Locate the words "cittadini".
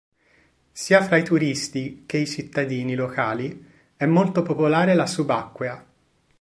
2.25-2.95